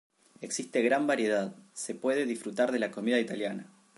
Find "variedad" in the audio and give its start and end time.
1.05-1.53